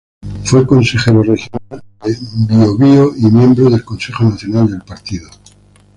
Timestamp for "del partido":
4.71-5.29